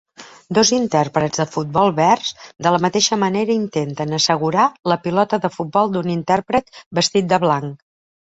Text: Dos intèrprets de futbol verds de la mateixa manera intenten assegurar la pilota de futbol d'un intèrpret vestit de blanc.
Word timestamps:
Dos 0.57 0.69
intèrprets 0.75 1.41
de 1.41 1.43
futbol 1.55 1.91
verds 1.99 2.29
de 2.67 2.71
la 2.75 2.79
mateixa 2.85 3.19
manera 3.25 3.53
intenten 3.57 4.17
assegurar 4.19 4.65
la 4.93 4.97
pilota 5.05 5.39
de 5.45 5.51
futbol 5.59 5.93
d'un 5.97 6.09
intèrpret 6.17 6.73
vestit 7.01 7.29
de 7.35 7.41
blanc. 7.45 7.77